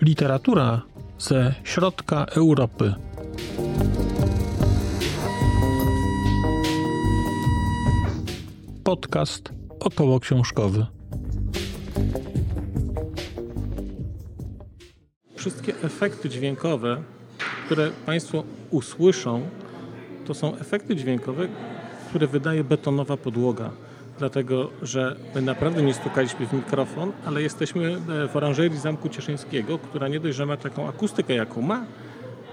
[0.00, 0.82] Literatura
[1.18, 2.94] ze środka Europy.
[8.84, 10.86] Podcast około książkowy.
[15.36, 17.02] Wszystkie efekty dźwiękowe,
[17.66, 19.42] które Państwo usłyszą,
[20.28, 21.48] to są efekty dźwiękowe,
[22.08, 23.70] które wydaje betonowa podłoga
[24.18, 29.78] dlatego że my naprawdę nie stukaliśmy w mikrofon, ale jesteśmy e, w oranżerii Zamku Cieszyńskiego,
[29.78, 31.86] która nie dość, że ma taką akustykę, jaką ma,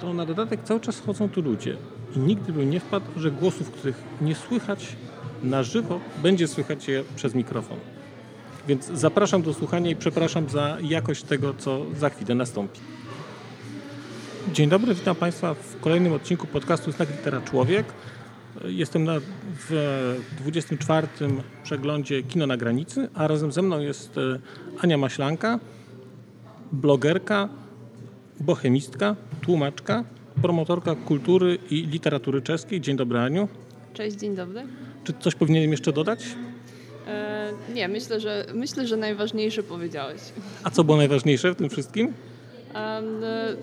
[0.02, 1.78] to na dodatek cały czas chodzą tu ludzie.
[2.16, 4.96] I nigdy bym nie wpadł, że głosów, których nie słychać
[5.44, 7.78] na żywo, będzie słychać je przez mikrofon.
[8.68, 12.80] Więc zapraszam do słuchania i przepraszam za jakość tego, co za chwilę nastąpi.
[14.54, 17.86] Dzień dobry, witam Państwa w kolejnym odcinku podcastu Znak Litera Człowiek.
[18.66, 19.14] Jestem na,
[19.70, 21.08] w 24.
[21.64, 24.40] przeglądzie Kino na granicy, a razem ze mną jest e,
[24.82, 25.60] Ania Maślanka,
[26.72, 27.50] blogerka,
[28.40, 30.04] bohemistka, tłumaczka,
[30.42, 32.82] promotorka kultury i literatury czeskiej.
[32.82, 33.48] Dzień dobry Aniu.
[33.94, 34.64] Cześć, dzień dobry.
[35.04, 36.26] Czy coś powinienem jeszcze dodać?
[37.08, 40.22] E, nie, myślę że, myślę, że najważniejsze powiedziałeś.
[40.64, 42.14] A co było najważniejsze w tym wszystkim?
[42.76, 43.02] E,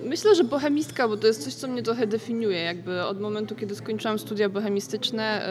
[0.04, 2.58] myślę, że bohemistka, bo to jest coś, co mnie trochę definiuje.
[2.58, 5.48] Jakby od momentu, kiedy skończyłam studia bohemistyczne,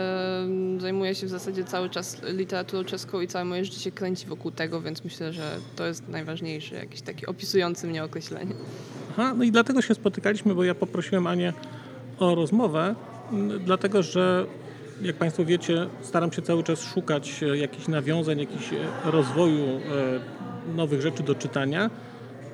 [0.78, 4.52] zajmuję się w zasadzie cały czas literaturą czeską i całe moje życie się kręci wokół
[4.52, 8.54] tego, więc myślę, że to jest najważniejsze, jakieś takie opisujące mnie określenie.
[9.12, 11.54] Aha, no i dlatego się spotykaliśmy, bo ja poprosiłem Anię
[12.20, 12.96] o rozmowę,
[13.66, 14.46] dlatego że
[15.02, 19.80] jak Państwo wiecie, staram się cały czas szukać e, jakichś nawiązań, jakichś e, rozwoju e,
[20.76, 21.90] nowych rzeczy do czytania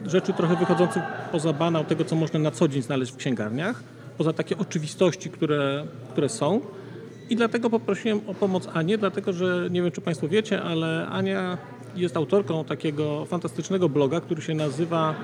[0.06, 3.84] rzeczy trochę wychodzących poza banał tego, co można na co dzień znaleźć w księgarniach,
[4.18, 6.62] poza takie oczywistości, które, które są.
[7.30, 11.58] I dlatego poprosiłem o pomoc Anię, dlatego że nie wiem, czy Państwo wiecie, ale Ania
[11.96, 15.16] jest autorką takiego fantastycznego bloga, który się nazywa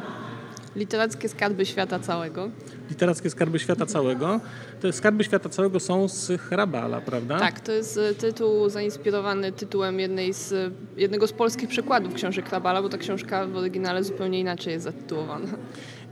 [0.75, 2.49] Literackie skarby świata całego.
[2.89, 4.39] Literackie skarby świata całego.
[4.81, 7.39] Te skarby świata całego są z Hrabala, prawda?
[7.39, 12.81] Tak, to jest e, tytuł zainspirowany tytułem jednej z, jednego z polskich przekładów książek Hrabala,
[12.81, 15.47] bo ta książka w oryginale zupełnie inaczej jest zatytułowana.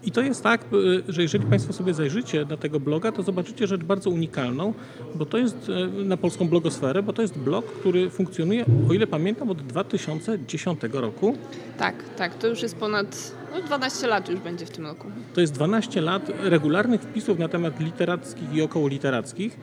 [0.03, 3.67] I to jest tak, y, że jeżeli Państwo sobie zajrzycie na tego bloga, to zobaczycie
[3.67, 4.73] rzecz bardzo unikalną,
[5.15, 9.49] bo to jest na polską blogosferę, bo to jest blog, który funkcjonuje, o ile pamiętam,
[9.49, 11.37] od 2010 roku.
[11.77, 15.07] Tak, tak, to już jest ponad no 12 lat już będzie w tym roku.
[15.33, 19.57] To jest 12 lat regularnych wpisów na temat literackich i około literackich.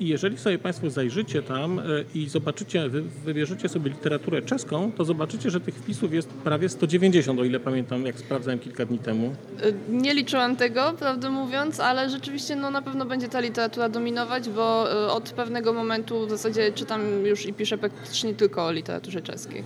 [0.00, 1.82] I jeżeli sobie Państwo zajrzycie tam e,
[2.14, 7.40] i zobaczycie, wy, wybierzecie sobie literaturę czeską, to zobaczycie, że tych wpisów jest prawie 190,
[7.40, 9.34] o ile pamiętam, jak sprawdzałem kilka dni temu.
[9.62, 14.48] E, nie liczyłam tego, prawdę mówiąc, ale rzeczywiście no, na pewno będzie ta literatura dominować,
[14.48, 19.22] bo e, od pewnego momentu w zasadzie czytam już i piszę praktycznie tylko o literaturze
[19.22, 19.62] czeskiej.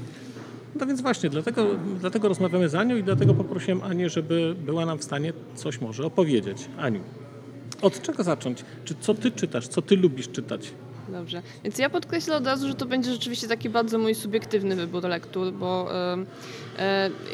[0.75, 1.67] No więc właśnie, dlatego,
[2.01, 6.05] dlatego rozmawiamy z Anią i dlatego poprosiłem Anię, żeby była nam w stanie coś może
[6.05, 6.69] opowiedzieć.
[6.79, 7.01] Aniu.
[7.83, 8.65] Od czego zacząć?
[8.85, 9.69] Czy co ty czytasz?
[9.69, 10.73] Co ty lubisz czytać?
[11.09, 11.43] Dobrze.
[11.65, 15.53] Więc ja podkreślę od razu, że to będzie rzeczywiście taki bardzo mój subiektywny wybór lektur,
[15.53, 15.91] bo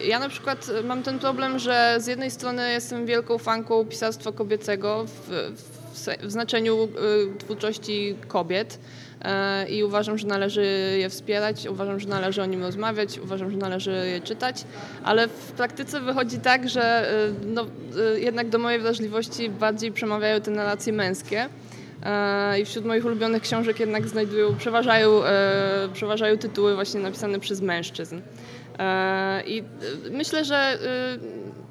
[0.05, 4.33] y, ja na przykład mam ten problem, że z jednej strony jestem wielką fanką pisarstwa
[4.33, 5.74] kobiecego w, w,
[6.23, 8.79] w znaczeniu y, twórczości kobiet,
[9.25, 10.65] E, i uważam, że należy
[10.99, 14.65] je wspierać, uważam, że należy o nim rozmawiać, uważam, że należy je czytać,
[15.05, 17.67] ale w praktyce wychodzi tak, że e, no,
[18.15, 21.49] e, jednak do mojej wrażliwości bardziej przemawiają te narracje męskie.
[22.61, 25.21] I wśród moich ulubionych książek jednak znajdują, przeważają,
[25.93, 28.21] przeważają tytuły właśnie napisane przez mężczyzn.
[29.47, 29.63] I
[30.11, 30.79] myślę, że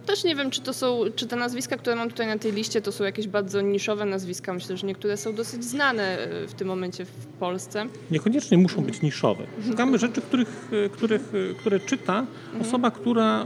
[0.06, 2.81] też nie wiem, czy to są, czy te nazwiska, które mam tutaj na tej liście,
[2.81, 4.53] to są jakieś bardzo niszowe nazwiska.
[4.53, 7.86] Myślę, że niektóre są dosyć znane e, w tym momencie w Polsce.
[8.12, 9.44] Niekoniecznie muszą być niszowe.
[9.68, 11.22] Szukamy rzeczy, których, e, których,
[11.52, 12.25] e, które czyta
[12.62, 13.46] osoba, która,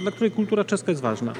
[0.00, 1.32] dla której kultura czeska jest ważna.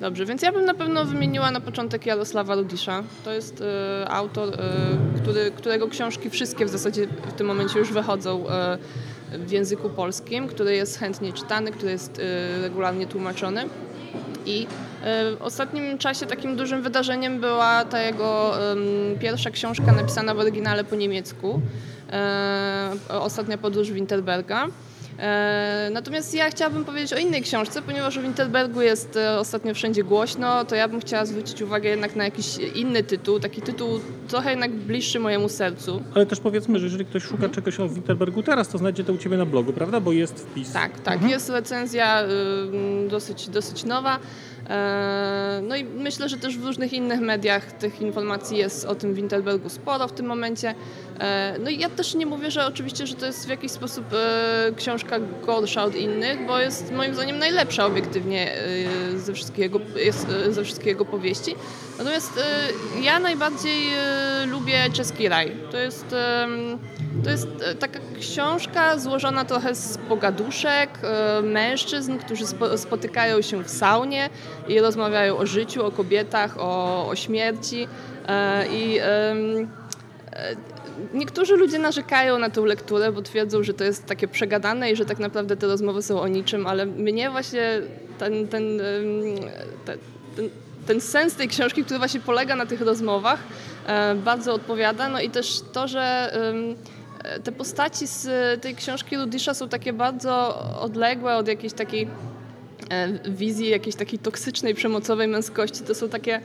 [0.00, 3.02] Dobrze, więc ja bym na pewno wymieniła na początek Jarosława Rudisza.
[3.24, 3.64] To jest y,
[4.08, 8.48] autor, y, który, którego książki wszystkie w zasadzie w tym momencie już wychodzą y,
[9.32, 12.22] w języku polskim, który jest chętnie czytany, który jest y,
[12.62, 13.64] regularnie tłumaczony.
[14.46, 14.66] I y,
[15.36, 18.54] w ostatnim czasie takim dużym wydarzeniem była ta jego
[19.20, 21.60] pierwsza książka napisana w oryginale po niemiecku,
[23.10, 24.68] y, Ostatnia podróż Winterberga.
[25.18, 30.04] E, natomiast ja chciałabym powiedzieć o innej książce, ponieważ o Winterbergu jest e, ostatnio wszędzie
[30.04, 33.88] głośno, to ja bym chciała zwrócić uwagę jednak na jakiś inny tytuł, taki tytuł
[34.28, 36.02] trochę jednak bliższy mojemu sercu.
[36.14, 37.52] Ale też powiedzmy, że jeżeli ktoś szuka mhm.
[37.52, 40.00] czegoś o Winterbergu teraz, to znajdzie to u Ciebie na blogu, prawda?
[40.00, 40.72] Bo jest wpis.
[40.72, 41.14] Tak, tak.
[41.14, 41.30] Mhm.
[41.32, 44.18] Jest recenzja y, dosyć, dosyć nowa.
[44.68, 49.14] E, no i myślę, że też w różnych innych mediach tych informacji jest o tym
[49.14, 50.74] Winterbergu sporo w tym momencie.
[51.20, 54.04] E, no i ja też nie mówię, że oczywiście, że to jest w jakiś sposób
[54.12, 55.16] e, książka
[55.46, 58.52] gorsza od innych, bo jest moim zdaniem najlepsza obiektywnie
[59.16, 59.80] ze wszystkich jego,
[60.50, 61.54] ze wszystkich jego powieści.
[61.98, 62.40] Natomiast
[63.02, 63.86] ja najbardziej
[64.46, 65.52] lubię Czeski Raj.
[65.70, 66.14] To jest,
[67.24, 67.48] to jest
[67.78, 70.90] taka książka złożona trochę z pogaduszek
[71.42, 72.44] mężczyzn, którzy
[72.76, 74.30] spotykają się w saunie
[74.68, 77.88] i rozmawiają o życiu, o kobietach, o, o śmierci.
[78.28, 79.34] E, I e,
[81.14, 85.04] niektórzy ludzie narzekają na tę lekturę, bo twierdzą, że to jest takie przegadane i że
[85.04, 87.80] tak naprawdę te rozmowy są o niczym, ale mnie właśnie
[88.18, 88.80] ten, ten,
[89.84, 89.98] ten,
[90.36, 90.48] ten
[90.86, 93.40] ten sens tej książki, który właśnie polega na tych rozmowach,
[93.86, 95.08] e, bardzo odpowiada.
[95.08, 96.32] No i też to, że
[97.44, 98.28] te postaci z
[98.62, 102.08] tej książki Ludisza są takie bardzo odległe od jakiejś takiej
[102.90, 105.84] E, wizji jakiejś takiej toksycznej, przemocowej męskości.
[105.84, 106.40] To są takie,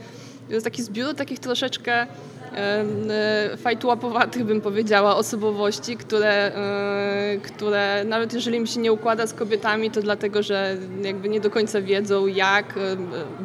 [0.48, 2.08] to jest taki zbiór takich troszeczkę
[3.58, 6.52] fajtłapowatych, bym powiedziała, osobowości, które,
[7.44, 11.50] które nawet jeżeli mi się nie układa z kobietami, to dlatego, że jakby nie do
[11.50, 12.80] końca wiedzą jak,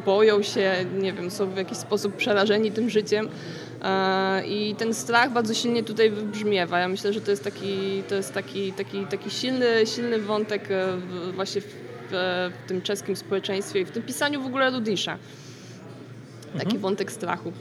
[0.06, 3.28] boją się, nie wiem, są w jakiś sposób przerażeni tym życiem.
[4.46, 6.78] I ten strach bardzo silnie tutaj wybrzmiewa.
[6.78, 10.68] Ja myślę, że to jest taki, to jest taki, taki, taki silny, silny wątek
[11.34, 15.18] właśnie w w, tym czeskim społeczeństwie i w tym pisaniu w ogóle Ludisza.
[16.52, 16.80] Taki mhm.
[16.80, 17.52] wątek strachu.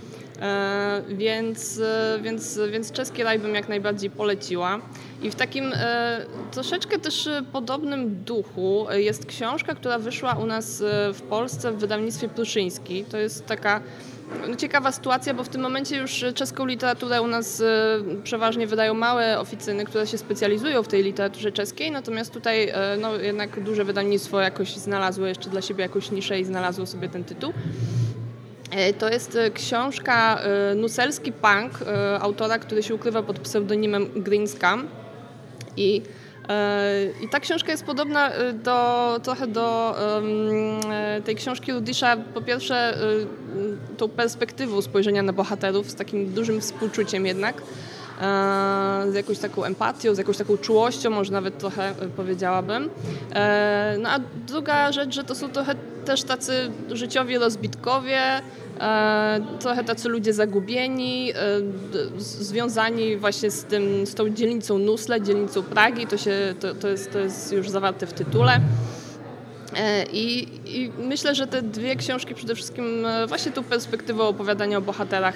[0.42, 4.80] E, więc, e, więc, więc czeski raj bym jak najbardziej poleciła.
[5.22, 11.22] I w takim e, troszeczkę też podobnym duchu jest książka, która wyszła u nas w
[11.22, 13.06] Polsce w wydawnictwie Pruszyński.
[13.06, 13.82] To jest taka
[14.50, 17.64] no, ciekawa sytuacja, bo w tym momencie już czeską literaturę u nas
[18.24, 23.64] przeważnie wydają małe oficyny, które się specjalizują w tej literaturze czeskiej, natomiast tutaj no, jednak
[23.64, 27.54] duże wydawnictwo jakoś znalazło jeszcze dla siebie jakąś niszę i znalazło sobie ten tytuł.
[28.72, 30.42] E, to jest książka
[30.76, 31.72] Nuselski Punk,
[32.20, 34.88] autora, który się ukrywa pod pseudonimem Greenskam.
[35.78, 36.02] I
[36.50, 39.96] E, I ta książka jest podobna e, do, trochę do
[41.26, 42.18] tej książki Ludisza.
[42.34, 42.98] Po pierwsze,
[43.98, 47.62] tą perspektywą spojrzenia na bohaterów, z takim dużym współczuciem jednak,
[49.10, 52.90] z jakąś taką empatią, z jakąś taką czułością, może nawet trochę powiedziałabym.
[54.00, 55.76] No a druga rzecz, że to są trochę
[56.08, 58.42] też tacy życiowi rozbitkowie,
[58.80, 61.36] E, trochę tacy ludzie zagubieni, e,
[62.18, 67.12] związani właśnie z, tym, z tą dzielnicą Nusle, dzielnicą Pragi, to, się, to, to, jest,
[67.12, 68.60] to jest już zawarte w tytule.
[69.78, 74.82] E, I, I, myślę, że te dwie książki przede wszystkim właśnie tą perspektywą opowiadania o
[74.82, 75.36] bohaterach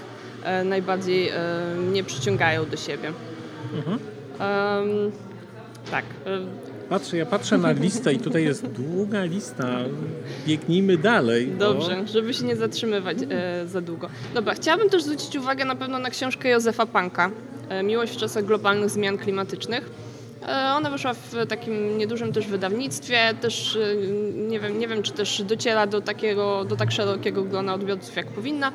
[0.66, 1.32] najbardziej
[1.78, 3.12] mnie przyciągają do siebie.
[3.74, 4.00] Mhm.
[4.40, 5.12] Um,
[5.92, 6.06] tak.
[6.92, 9.78] Patrzę, ja patrzę na listę i tutaj jest długa lista.
[10.48, 11.48] Biegnijmy dalej.
[11.48, 14.10] Dobrze, żeby się nie zatrzymywać e, za długo.
[14.34, 17.32] Dobra, chciałabym też zwrócić uwagę na pewno na książkę Józefa Panka.
[17.70, 19.90] E, Miłość w czasach globalnych zmian klimatycznych.
[20.48, 23.96] E, ona wyszła w takim niedużym też wydawnictwie, też e,
[24.50, 28.28] nie wiem, nie wiem czy też dociera do takiego, do tak szerokiego grona odbiorców jak
[28.28, 28.72] powinna.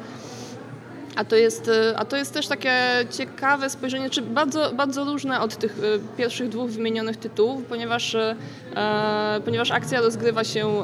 [1.16, 2.74] A to, jest, y, a to jest też takie
[3.10, 8.36] ciekawe spojrzenie, czy bardzo, bardzo różne od tych y, pierwszych dwóch wymienionych tytułów, ponieważ, y,
[8.76, 10.82] e, ponieważ akcja rozgrywa się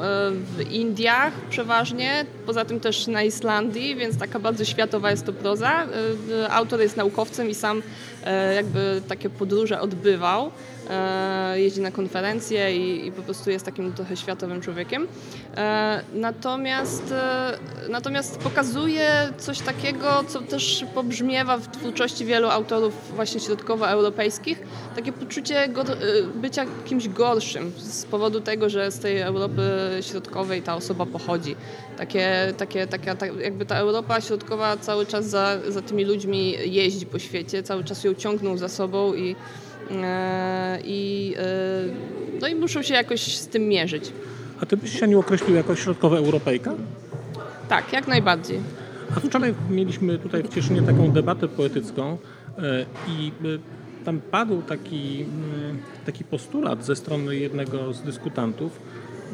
[0.57, 5.87] w Indiach przeważnie, poza tym też na Islandii, więc taka bardzo światowa jest to proza.
[6.49, 7.81] Autor jest naukowcem i sam
[8.55, 10.51] jakby takie podróże odbywał.
[10.89, 15.07] E, jeździ na konferencje i, i, po prostu jest takim trochę światowym człowiekiem.
[15.57, 17.57] E, natomiast, e,
[17.89, 24.63] natomiast pokazuje coś takiego, co też pobrzmiewa w twórczości wielu autorów właśnie środkowoeuropejskich,
[24.95, 25.69] takie poczucie
[26.35, 29.61] bycia kimś gorszym z powodu tego, że z tej Europy
[30.01, 31.55] Środkowej ta osoba pochodzi.
[31.97, 37.05] Takie, takie, taka, ta, jakby ta Europa Środkowa cały czas za, za tymi ludźmi jeździ
[37.05, 39.35] po świecie, cały czas ją ciągną za sobą i
[40.83, 44.11] i, e, no i muszą się jakoś z tym mierzyć.
[44.61, 46.73] A ty byś się nie określił jako środkowa Europejka?
[47.69, 48.59] Tak, jak najbardziej.
[49.17, 52.17] A wczoraj mieliśmy tutaj w Cieszynie taką debatę poetycką
[52.57, 53.31] e, i
[54.05, 55.25] tam padł taki,
[56.05, 58.79] taki postulat ze strony jednego z dyskutantów,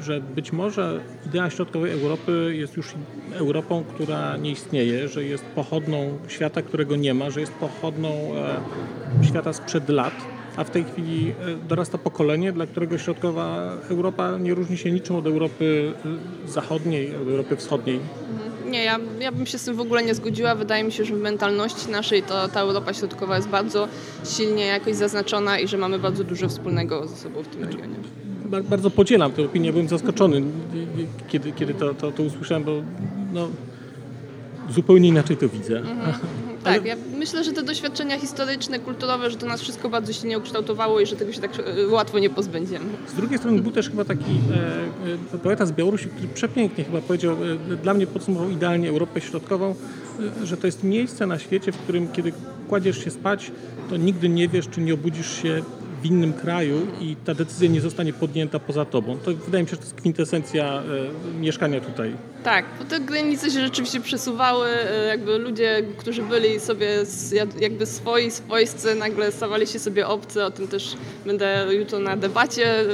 [0.02, 2.94] że być może idea środkowej Europy jest już
[3.34, 8.12] Europą, która nie istnieje, że jest pochodną świata, którego nie ma, że jest pochodną
[9.22, 10.14] świata sprzed lat
[10.60, 11.34] a w tej chwili e,
[11.68, 15.94] dorasta pokolenie, dla którego środkowa Europa nie różni się niczym od Europy
[16.46, 17.96] e, zachodniej, od Europy wschodniej.
[17.96, 18.72] Mhm.
[18.72, 20.56] Nie, ja, ja bym się z tym w ogóle nie zgodziła.
[20.56, 23.88] Wydaje mi się, że w mentalności naszej to ta Europa Środkowa jest bardzo
[24.26, 27.96] silnie jakoś zaznaczona i że mamy bardzo dużo wspólnego ze sobą w tym regionie.
[28.70, 30.42] bardzo podzielam tę opinię, byłem zaskoczony,
[31.28, 32.72] kiedy, kiedy to, to, to usłyszałem, bo
[33.34, 33.48] no,
[34.70, 35.78] zupełnie inaczej to widzę.
[35.78, 36.49] Mhm.
[36.64, 41.00] Tak, ja myślę, że te doświadczenia historyczne, kulturowe, że to nas wszystko bardzo silnie ukształtowało
[41.00, 42.86] i że tego się tak e, łatwo nie pozbędziemy.
[43.08, 44.32] Z drugiej strony był też chyba taki
[45.34, 47.38] e, e, poeta z Białorusi, który przepięknie chyba powiedział,
[47.72, 49.76] e, dla mnie podsumował idealnie Europę Środkową,
[50.42, 52.34] e, że to jest miejsce na świecie, w którym kiedy
[52.70, 53.52] kładziesz się spać,
[53.90, 55.62] to nigdy nie wiesz, czy nie obudzisz się
[56.02, 59.18] w innym kraju i ta decyzja nie zostanie podjęta poza tobą.
[59.18, 60.84] To wydaje mi się, że to jest kwintesencja
[61.36, 62.14] e, mieszkania tutaj.
[62.44, 66.88] Tak, bo te granice się rzeczywiście przesuwały, e, jakby ludzie, którzy byli sobie
[67.60, 72.80] jakby swoi, swojscy, nagle stawali się sobie obcy, o tym też będę jutro na debacie
[72.82, 72.86] e,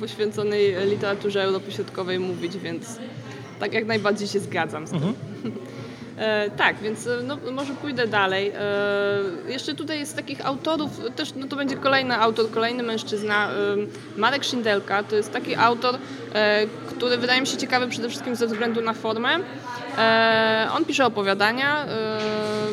[0.00, 2.98] poświęconej literaturze Europy Środkowej mówić, więc
[3.60, 5.02] tak jak najbardziej się zgadzam z tym.
[5.02, 5.14] Mhm.
[6.18, 8.52] E, tak, więc e, no, może pójdę dalej.
[8.54, 14.20] E, jeszcze tutaj jest takich autorów, też no, to będzie kolejny autor, kolejny mężczyzna, e,
[14.20, 15.02] Marek Szyndelka.
[15.02, 15.98] To jest taki autor,
[16.86, 19.38] który wydaje mi się ciekawy przede wszystkim ze względu na formę.
[19.98, 21.86] E, on pisze opowiadania,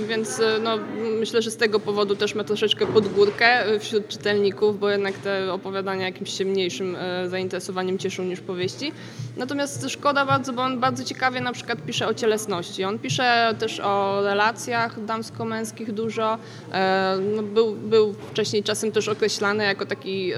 [0.08, 0.78] więc no,
[1.20, 6.06] myślę, że z tego powodu też ma troszeczkę podgórkę wśród czytelników, bo jednak te opowiadania
[6.06, 8.92] jakimś się mniejszym zainteresowaniem cieszą niż powieści.
[9.38, 12.84] Natomiast szkoda bardzo, bo on bardzo ciekawie na przykład pisze o cielesności.
[12.84, 16.38] On pisze też o relacjach damsko-męskich dużo.
[16.72, 20.38] E, no, był, był wcześniej czasem też określany jako taki e,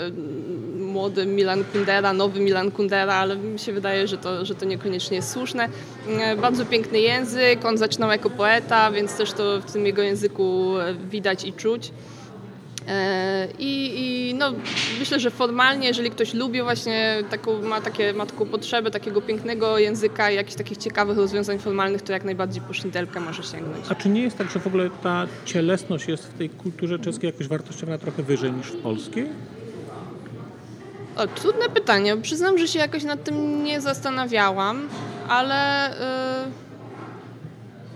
[0.94, 5.16] młody Milan Kundera, nowy Milan Kundera, ale mi się wydaje, że to, że to niekoniecznie
[5.16, 5.70] jest słuszne.
[6.08, 10.74] E, bardzo piękny język, on zaczynał jako poeta, więc też to w tym jego języku
[11.10, 11.92] widać i czuć.
[12.88, 14.54] E, I, I, no,
[15.00, 19.78] myślę, że formalnie, jeżeli ktoś lubi właśnie taką, ma, takie, ma taką potrzebę takiego pięknego
[19.78, 23.86] języka i jakichś takich ciekawych rozwiązań formalnych, to jak najbardziej po szyndelkę może sięgnąć.
[23.90, 27.28] A czy nie jest tak, że w ogóle ta cielesność jest w tej kulturze czeskiej
[27.28, 29.30] jakoś wartościowana trochę wyżej niż w polskiej?
[31.16, 32.18] O, trudne pytanie.
[32.18, 34.90] Przyznam, że się jakoś nad tym nie zastanawiałam,
[35.30, 35.90] ale...
[36.46, 36.64] Yy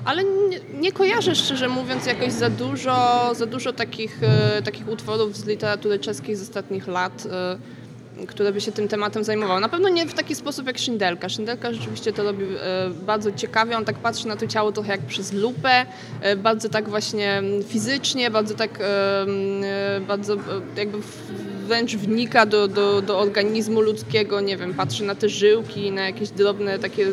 [0.08, 5.38] ale nie, nie, kojarzę szczerze mówiąc jakoś za dużo, za dużo takich, e, takich utworów
[5.38, 7.28] z literatury czeskiej z ostatnich lat,
[8.22, 9.62] e, które by się tym tematem zajmowały.
[9.62, 11.30] Na pewno nie w taki sposób jak Szyndelka.
[11.30, 15.02] Szyndelka rzeczywiście to robi e, bardzo ciekawie, on tak patrzy na to ciało trochę jak
[15.02, 15.86] przez lupę,
[16.38, 18.80] bardzo tak właśnie fizycznie, bardzo tak
[20.08, 20.36] bardzo
[20.76, 20.98] jakby
[21.68, 26.30] wręcz wnika do, do, do organizmu ludzkiego, nie wiem, patrzy na te żyłki, na jakieś
[26.30, 27.08] drobne takie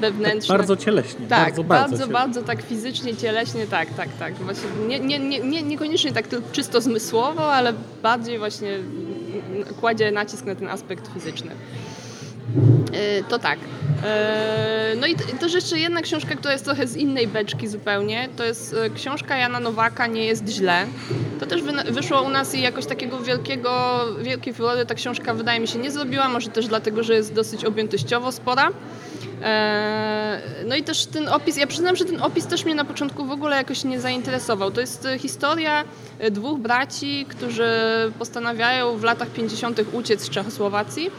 [0.00, 0.48] wewnętrzne.
[0.48, 1.26] Tak bardzo cieleśnie.
[1.26, 4.34] Tak, bardzo, bardzo, bardzo, bardzo, tak fizycznie, cieleśnie, tak, tak, tak.
[4.34, 7.72] Właśnie nie, nie, nie, nie, niekoniecznie tak czysto zmysłowo, ale
[8.02, 8.78] bardziej właśnie
[9.80, 11.50] kładzie nacisk na ten aspekt fizyczny.
[12.92, 13.58] E, to tak.
[14.96, 18.74] No i też jeszcze jedna książka, która jest trochę z innej beczki zupełnie, to jest
[18.74, 20.86] e, książka Jana Nowaka Nie jest źle.
[21.40, 25.68] To też wyszło u nas i jakoś takiego wielkiego, wielkiej furory ta książka wydaje mi
[25.68, 28.70] się nie zrobiła, może też dlatego, że jest dosyć objętościowo spora.
[29.42, 33.24] E, no i też ten opis, ja przyznam, że ten opis też mnie na początku
[33.24, 34.70] w ogóle jakoś nie zainteresował.
[34.70, 35.84] To jest e, historia
[36.30, 37.68] dwóch braci, którzy
[38.18, 39.80] postanawiają w latach 50.
[39.92, 41.10] uciec z Czechosłowacji.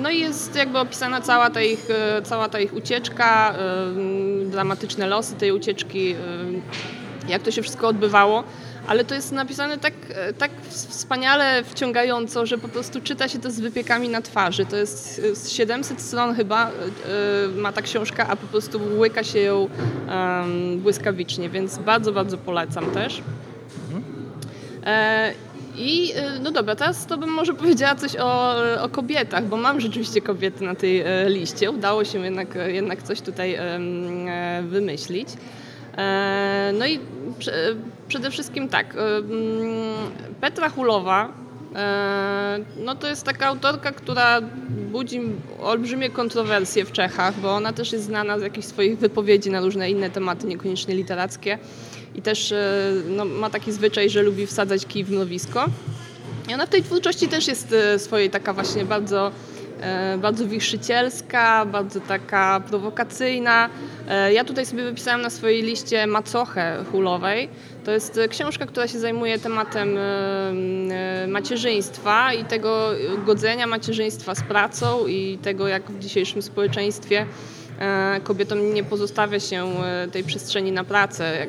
[0.00, 1.86] No i jest jakby opisana cała ta ich,
[2.24, 3.54] cała ta ich ucieczka,
[4.44, 6.14] dramatyczne losy tej ucieczki,
[7.28, 8.44] jak to się wszystko odbywało
[8.86, 9.94] ale to jest napisane tak,
[10.38, 14.66] tak wspaniale, wciągająco, że po prostu czyta się to z wypiekami na twarzy.
[14.66, 15.20] To jest
[15.52, 16.72] 700 stron chyba e,
[17.48, 19.68] ma ta książka, a po prostu łyka się ją
[20.76, 23.22] błyskawicznie, więc bardzo, bardzo polecam też.
[25.76, 29.56] E, I e, no dobra, teraz to bym może powiedziała coś o, o kobietach, bo
[29.56, 31.70] mam rzeczywiście kobiety na tej liście.
[31.70, 33.58] Udało się jednak, jednak coś tutaj
[34.62, 35.28] wymyślić.
[36.72, 37.00] No i
[38.08, 38.96] przede wszystkim tak,
[40.40, 41.32] Petra Hulowa
[41.76, 44.40] e, no to jest taka autorka, która
[44.90, 45.20] budzi
[45.62, 49.90] olbrzymie kontrowersje w Czechach, bo ona też jest znana z jakichś swoich wypowiedzi na różne
[49.90, 51.58] inne tematy, niekoniecznie literackie
[52.14, 55.66] i też e, no, ma taki zwyczaj, że lubi wsadzać kij w mrowisko.
[56.48, 59.32] I ona w tej twórczości też jest e, swojej taka właśnie bardzo
[59.82, 63.68] E, bardzo wichrzycielska, bardzo taka prowokacyjna.
[64.32, 67.48] Ja tutaj sobie wypisałam na swojej liście Macochę Hulowej.
[67.84, 69.98] To jest książka, która się zajmuje tematem
[71.28, 72.90] macierzyństwa i tego
[73.26, 77.26] godzenia macierzyństwa z pracą i tego, jak w dzisiejszym społeczeństwie
[78.24, 79.74] kobietom nie pozostawia się
[80.12, 81.46] tej przestrzeni na pracę.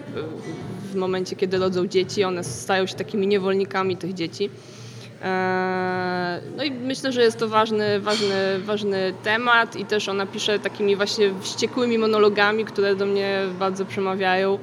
[0.94, 4.50] w momencie, kiedy rodzą dzieci, one stają się takimi niewolnikami tych dzieci.
[5.24, 10.60] Eee, no i myślę, że jest to ważny, ważny, ważny temat i też ona pisze
[10.60, 14.60] takimi właśnie wściekłymi monologami, które do mnie bardzo przemawiają.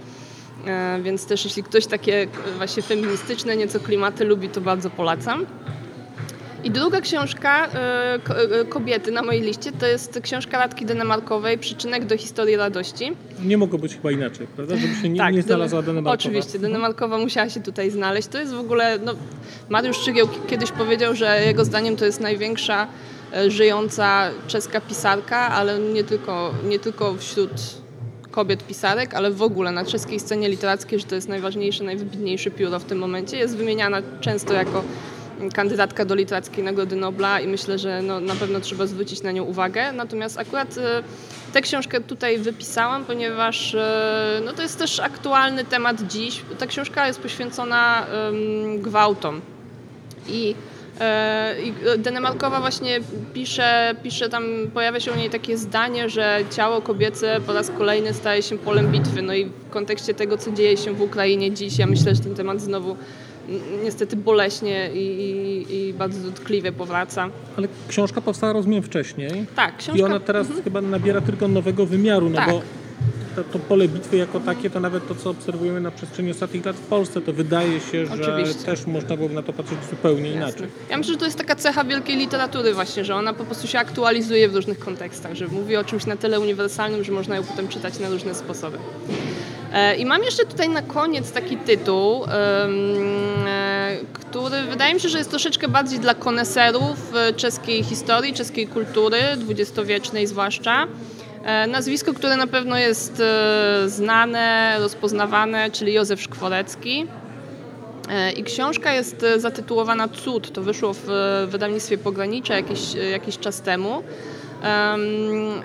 [1.02, 5.46] Więc też jeśli ktoś takie właśnie feministyczne nieco klimaty lubi, to bardzo polecam.
[6.64, 7.68] I druga książka
[8.62, 13.12] y, kobiety na mojej liście to jest książka Radki Denemarkowej Przyczynek do historii radości.
[13.44, 14.76] Nie mogło być chyba inaczej, prawda?
[14.76, 16.14] Żeby się nie, tak, nie znalazła Denemarkowa.
[16.14, 18.28] Oczywiście, Denemarkowa musiała się tutaj znaleźć.
[18.28, 19.14] To jest w ogóle, no,
[19.68, 22.86] Mariusz Szczygieł kiedyś powiedział, że jego zdaniem to jest największa
[23.34, 27.50] e, żyjąca czeska pisarka, ale nie tylko, nie tylko wśród
[28.30, 32.78] kobiet pisarek, ale w ogóle na czeskiej scenie literackiej, że to jest najważniejsze, najwybitniejsze pióro
[32.78, 33.36] w tym momencie.
[33.36, 34.84] Jest wymieniana często jako
[35.54, 39.44] kandydatka do Literackiej Nagrody Nobla i myślę, że no, na pewno trzeba zwrócić na nią
[39.44, 39.92] uwagę.
[39.92, 41.02] Natomiast akurat e,
[41.52, 46.42] tę książkę tutaj wypisałam, ponieważ e, no, to jest też aktualny temat dziś.
[46.58, 48.06] Ta książka jest poświęcona
[48.78, 49.40] gwałtom
[50.28, 50.54] i
[51.00, 51.54] e,
[51.98, 53.00] Denemarkowa właśnie
[53.34, 54.44] pisze, pisze tam,
[54.74, 58.92] pojawia się u niej takie zdanie, że ciało kobiece po raz kolejny staje się polem
[58.92, 59.22] bitwy.
[59.22, 62.34] No i w kontekście tego, co dzieje się w Ukrainie dziś, ja myślę, że ten
[62.34, 62.96] temat znowu
[63.84, 67.28] niestety boleśnie i, i, i, bardzo dotkliwie powraca.
[67.56, 69.46] Ale książka powstała, rozumiem, wcześniej.
[69.56, 70.00] Tak, książka...
[70.00, 70.64] I ona teraz mhm.
[70.64, 72.50] chyba nabiera tylko nowego wymiaru, no tak.
[72.50, 72.62] bo
[73.36, 76.76] to, to, pole bitwy jako takie, to nawet to, co obserwujemy na przestrzeni ostatnich lat
[76.76, 78.64] w Polsce, to wydaje się, że Oczywiście.
[78.64, 80.48] też można było na to patrzeć zupełnie Jasne.
[80.48, 80.68] inaczej.
[80.90, 83.78] Ja myślę, że to jest taka cecha wielkiej literatury właśnie, że ona po prostu się
[83.78, 87.68] aktualizuje w różnych kontekstach, że mówi o czymś na tyle uniwersalnym, że można ją potem
[87.68, 88.78] czytać na różne sposoby.
[89.72, 92.68] E, I mam jeszcze tutaj na koniec taki tytuł, e,
[94.12, 99.18] który wydaje mi się, że jest troszeczkę bardziej dla koneserów e, czeskiej historii, czeskiej kultury,
[99.36, 100.86] dwudziestowiecznej zwłaszcza.
[101.68, 103.22] Nazwisko, które na pewno jest
[103.86, 107.06] znane, rozpoznawane, czyli Józef Szkworecki.
[108.36, 110.52] I książka jest zatytułowana Cud.
[110.52, 111.06] To wyszło w
[111.48, 114.02] wydawnictwie Pogranicze jakiś, jakiś czas temu.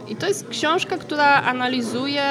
[0.07, 2.23] I to jest książka, która analizuje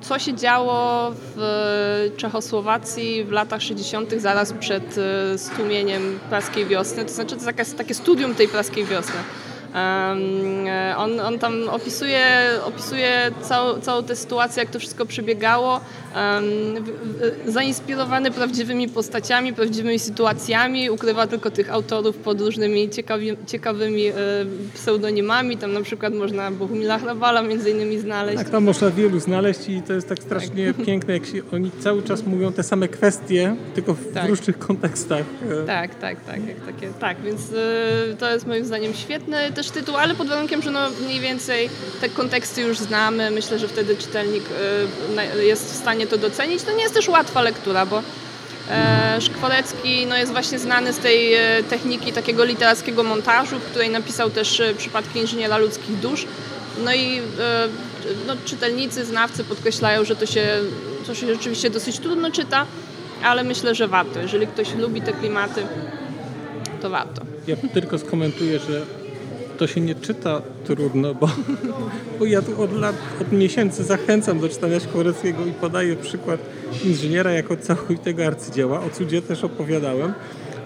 [0.00, 7.04] co się działo w Czechosłowacji w latach 60., zaraz przed e, stłumieniem praskiej wiosny.
[7.04, 9.20] To znaczy, to jest takie studium tej praskiej wiosny.
[9.74, 12.24] E, on, on tam opisuje,
[12.64, 15.80] opisuje całą, całą tę sytuację, jak to wszystko przebiegało,
[17.46, 24.14] zainspirowany prawdziwymi postaciami, prawdziwymi sytuacjami, ukrywa tylko tych autorów pod różnymi ciekawi, ciekawymi e,
[24.74, 28.38] pseudonimami, tam na przykład można Bohumila Hrabala między innymi znaleźć.
[28.38, 30.86] Tak, tam można wielu znaleźć i to jest tak strasznie tak.
[30.86, 34.28] piękne, jak się, oni cały czas mówią te same kwestie, tylko w tak.
[34.28, 35.24] różnych kontekstach.
[35.66, 37.40] Tak, tak, tak, jak takie, tak, więc
[38.18, 42.08] to jest moim zdaniem świetny też tytuł, ale pod warunkiem, że no mniej więcej te
[42.08, 43.30] konteksty już znamy.
[43.30, 44.44] Myślę, że wtedy czytelnik
[45.38, 46.62] y, jest w stanie to docenić.
[46.62, 48.02] To nie jest też łatwa lektura, bo
[48.70, 53.90] e, Szkworecki no, jest właśnie znany z tej e, techniki takiego literackiego montażu, w której
[53.90, 56.26] napisał też e, przypadki inżyniera ludzkich dusz.
[56.84, 57.20] No i
[58.26, 60.46] no, czytelnicy, znawcy podkreślają, że to się,
[61.06, 62.66] to się rzeczywiście dosyć trudno czyta,
[63.22, 64.20] ale myślę, że warto.
[64.20, 65.66] Jeżeli ktoś lubi te klimaty,
[66.80, 67.22] to warto.
[67.46, 68.97] Ja tylko skomentuję, że
[69.58, 71.28] to się nie czyta trudno, bo,
[72.18, 76.40] bo ja tu od lat, od miesięcy zachęcam do czytania Szkłoreckiego i podaję przykład
[76.84, 78.80] inżyniera jako całkowitego arcydzieła.
[78.84, 80.12] O cudzie też opowiadałem.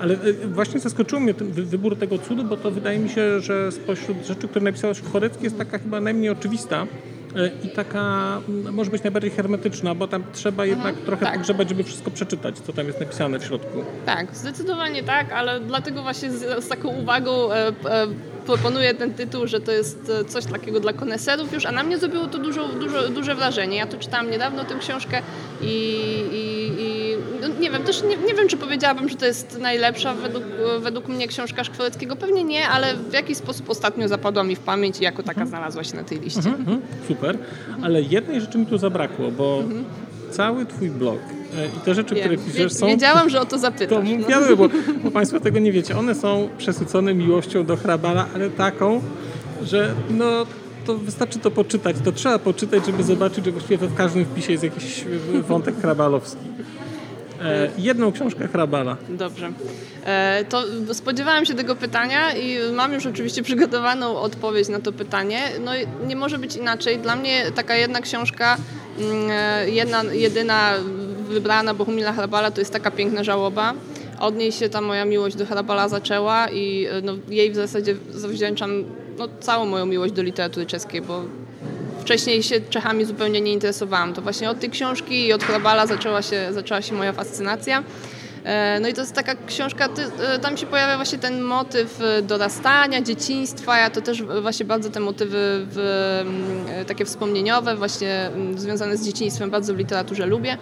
[0.00, 3.72] Ale e, właśnie zaskoczył mnie ten wybór tego cudu, bo to wydaje mi się, że
[3.72, 6.86] spośród rzeczy, które napisał Szkworecki jest taka chyba najmniej oczywista
[7.36, 8.40] e, i taka
[8.72, 11.34] może być najbardziej hermetyczna, bo tam trzeba jednak mhm, trochę tak.
[11.34, 13.84] pogrzebać, żeby wszystko przeczytać, co tam jest napisane w środku.
[14.06, 17.72] Tak, zdecydowanie tak, ale dlatego właśnie z, z taką uwagą e, e,
[18.46, 21.98] proponuję ten tytuł, że to jest e, coś takiego dla koneserów już, a na mnie
[21.98, 23.76] zrobiło to dużo, dużo, duże wrażenie.
[23.76, 25.22] Ja to czytałam niedawno tę książkę
[25.62, 25.66] i,
[26.32, 30.14] i, i no nie wiem, też nie, nie, wiem, czy powiedziałabym, że to jest najlepsza
[30.14, 30.44] według,
[30.80, 32.16] według mnie książka Szkworeckiego.
[32.16, 35.48] Pewnie nie, ale w jakiś sposób ostatnio zapadła mi w pamięć i jako taka mhm.
[35.48, 36.38] znalazła się na tej liście.
[36.38, 36.80] Mhm, mhm.
[37.08, 37.38] super,
[37.82, 39.84] ale jednej rzeczy mi tu zabrakło, bo mhm.
[40.30, 41.18] cały twój blog
[41.76, 42.24] I te rzeczy, Wiem.
[42.24, 42.86] które piszesz są...
[42.86, 43.98] Wiedziałam, że o to zapytasz.
[43.98, 44.56] To no.
[44.56, 44.68] bo,
[45.04, 45.98] bo Państwo tego nie wiecie.
[45.98, 49.02] One są przesycone miłością do Hrabala, ale taką,
[49.62, 50.46] że no
[50.86, 51.96] to wystarczy to poczytać.
[52.04, 55.04] To trzeba poczytać, żeby zobaczyć, że właściwie w każdym wpisie jest jakiś
[55.48, 56.38] wątek hrabalowski.
[57.44, 58.96] E, jedną książkę Hrabala.
[59.08, 59.52] Dobrze.
[60.04, 65.40] E, to spodziewałam się tego pytania i mam już oczywiście przygotowaną odpowiedź na to pytanie.
[65.64, 65.72] No
[66.06, 66.98] nie może być inaczej.
[66.98, 68.56] Dla mnie taka jedna książka,
[68.98, 70.74] mm, e, jedna, jedyna
[71.32, 73.74] wybrana Bohumila Hrabala to jest taka piękna żałoba.
[74.20, 77.96] Od niej się ta moja miłość do Hrabala zaczęła i e, no, jej w zasadzie
[78.10, 78.84] zawdzięczam
[79.18, 81.24] no, całą moją miłość do literatury czeskiej, bo
[82.00, 84.14] wcześniej się Czechami zupełnie nie interesowałam.
[84.14, 87.82] To właśnie od tej książki i od Hrabala zaczęła się, zaczęła się moja fascynacja.
[88.44, 93.02] E, no i to jest taka książka, e, tam się pojawia właśnie ten motyw dorastania,
[93.02, 93.78] dzieciństwa.
[93.78, 99.74] Ja to też właśnie bardzo te motywy w, takie wspomnieniowe, właśnie związane z dzieciństwem bardzo
[99.74, 100.58] w literaturze lubię.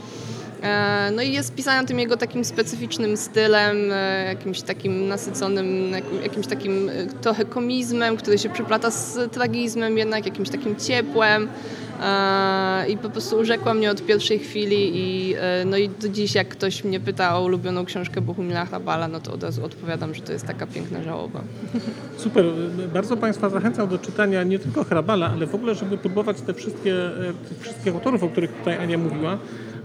[0.63, 5.93] E, no i jest pisana tym jego takim specyficznym stylem, e, jakimś takim nasyconym,
[6.23, 11.49] jakimś takim e, trochę komizmem, który się przyplata z tragizmem, jednak jakimś takim ciepłem.
[12.89, 15.35] I po prostu urzekła mnie od pierwszej chwili i,
[15.67, 19.33] no i do dziś jak ktoś mnie pyta o ulubioną książkę Bohumila Hrabala, no to
[19.33, 21.41] od razu odpowiadam, że to jest taka piękna żałoba.
[22.17, 22.45] Super.
[22.93, 26.95] Bardzo Państwa zachęcam do czytania nie tylko Hrabala, ale w ogóle, żeby próbować te wszystkie,
[27.49, 29.39] tych wszystkich autorów, o których tutaj Ania mówiła,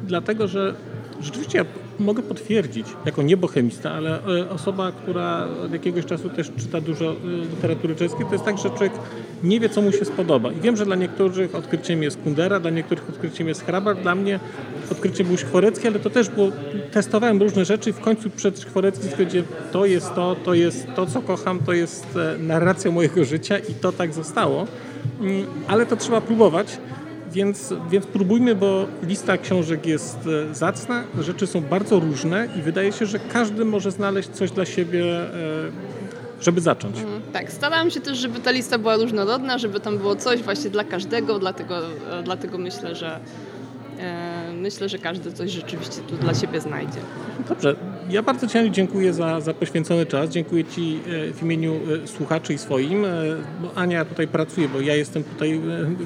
[0.05, 0.75] dlatego że
[1.21, 1.65] rzeczywiście ja
[1.99, 7.15] mogę potwierdzić, jako niebochemista, ale e, osoba, która od jakiegoś czasu też czyta dużo e,
[7.51, 8.93] literatury czeskiej, to jest tak, że człowiek
[9.43, 10.51] nie wie, co mu się spodoba.
[10.51, 14.39] I wiem, że dla niektórych odkryciem jest Kundera, dla niektórych odkryciem jest Hrabar, dla mnie
[14.91, 16.51] odkryciem był Szkworecki, ale to też było,
[16.91, 21.05] testowałem różne rzeczy i w końcu przed Szkworeckim stwierdziłem, to jest to, to jest to,
[21.05, 24.67] co kocham, to jest e, narracja mojego życia i to tak zostało.
[25.21, 26.77] Mm, ale to trzeba próbować.
[27.35, 30.17] Więc, więc próbujmy, bo lista książek jest
[30.51, 34.65] e, zacna, rzeczy są bardzo różne i wydaje się, że każdy może znaleźć coś dla
[34.65, 35.31] siebie, e,
[36.41, 36.97] żeby zacząć.
[36.97, 40.69] Mm, tak, starałam się też, żeby ta lista była różnorodna, żeby tam było coś właśnie
[40.69, 43.19] dla każdego, dlatego, e, dlatego myślę, że
[44.53, 46.99] myślę, że każdy coś rzeczywiście tu dla siebie znajdzie.
[47.49, 47.75] Dobrze,
[48.09, 50.29] ja bardzo Ci dziękuję za, za poświęcony czas.
[50.29, 53.05] Dziękuję Ci e, w imieniu e, słuchaczy i swoim.
[53.05, 53.09] E,
[53.61, 55.61] bo Ania tutaj pracuje, bo ja jestem tutaj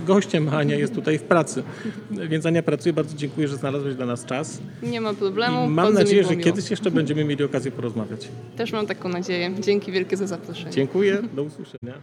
[0.05, 1.63] gościem, a Ania jest tutaj w pracy.
[2.11, 2.93] Więc Ania pracuje.
[2.93, 4.61] Bardzo dziękuję, że znalazłeś dla nas czas.
[4.83, 5.65] Nie ma problemu.
[5.65, 8.27] I mam nadzieję, że kiedyś jeszcze będziemy mieli okazję porozmawiać.
[8.57, 9.55] Też mam taką nadzieję.
[9.59, 10.71] Dzięki wielkie za zaproszenie.
[10.71, 11.21] Dziękuję.
[11.35, 11.93] Do usłyszenia.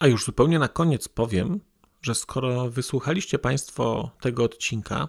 [0.00, 1.60] A już zupełnie na koniec powiem,
[2.02, 5.08] że skoro wysłuchaliście Państwo tego odcinka,